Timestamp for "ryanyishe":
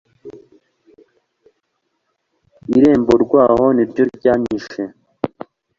4.15-4.81